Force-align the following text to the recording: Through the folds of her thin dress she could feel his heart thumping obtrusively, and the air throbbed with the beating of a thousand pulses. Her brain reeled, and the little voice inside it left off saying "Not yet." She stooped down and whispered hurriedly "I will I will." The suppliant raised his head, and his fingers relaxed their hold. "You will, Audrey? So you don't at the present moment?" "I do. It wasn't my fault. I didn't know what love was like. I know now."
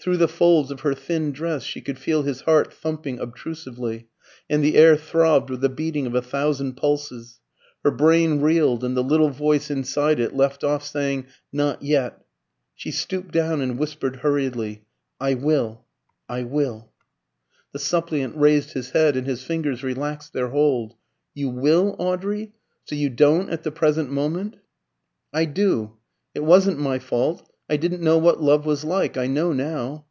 Through 0.00 0.18
the 0.18 0.28
folds 0.28 0.70
of 0.70 0.80
her 0.80 0.92
thin 0.92 1.32
dress 1.32 1.62
she 1.62 1.80
could 1.80 1.98
feel 1.98 2.24
his 2.24 2.42
heart 2.42 2.74
thumping 2.74 3.18
obtrusively, 3.18 4.06
and 4.50 4.62
the 4.62 4.76
air 4.76 4.98
throbbed 4.98 5.48
with 5.48 5.62
the 5.62 5.70
beating 5.70 6.06
of 6.06 6.14
a 6.14 6.20
thousand 6.20 6.74
pulses. 6.74 7.40
Her 7.82 7.90
brain 7.90 8.42
reeled, 8.42 8.84
and 8.84 8.94
the 8.94 9.02
little 9.02 9.30
voice 9.30 9.70
inside 9.70 10.20
it 10.20 10.36
left 10.36 10.62
off 10.62 10.84
saying 10.84 11.28
"Not 11.54 11.82
yet." 11.82 12.22
She 12.74 12.90
stooped 12.90 13.32
down 13.32 13.62
and 13.62 13.78
whispered 13.78 14.16
hurriedly 14.16 14.84
"I 15.18 15.32
will 15.32 15.86
I 16.28 16.42
will." 16.42 16.92
The 17.72 17.78
suppliant 17.78 18.36
raised 18.36 18.74
his 18.74 18.90
head, 18.90 19.16
and 19.16 19.26
his 19.26 19.42
fingers 19.42 19.82
relaxed 19.82 20.34
their 20.34 20.48
hold. 20.48 20.96
"You 21.32 21.48
will, 21.48 21.96
Audrey? 21.98 22.52
So 22.84 22.94
you 22.94 23.08
don't 23.08 23.48
at 23.48 23.62
the 23.62 23.72
present 23.72 24.10
moment?" 24.10 24.56
"I 25.32 25.46
do. 25.46 25.96
It 26.34 26.44
wasn't 26.44 26.78
my 26.78 26.98
fault. 26.98 27.50
I 27.66 27.78
didn't 27.78 28.02
know 28.02 28.18
what 28.18 28.42
love 28.42 28.66
was 28.66 28.84
like. 28.84 29.16
I 29.16 29.26
know 29.26 29.54
now." 29.54 30.04